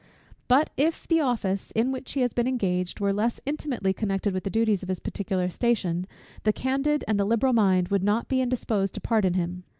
[0.47, 4.43] But if the office, in which he has been engaged, were less intimately connected with
[4.43, 6.07] the duties of his particular station,
[6.41, 9.63] the candid and the liberal mind would not be indisposed to pardon him.